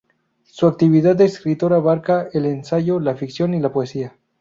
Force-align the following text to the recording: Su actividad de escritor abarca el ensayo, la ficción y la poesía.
Su 0.45 0.65
actividad 0.65 1.15
de 1.15 1.25
escritor 1.25 1.73
abarca 1.73 2.27
el 2.33 2.47
ensayo, 2.47 2.99
la 2.99 3.13
ficción 3.13 3.53
y 3.53 3.59
la 3.59 3.71
poesía. 3.71 4.15